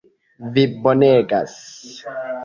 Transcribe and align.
Vi 0.53 0.61
bonegas! 0.87 1.53